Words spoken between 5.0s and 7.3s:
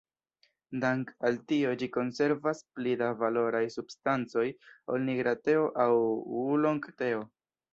nigra teo aŭ ŭulong-teo.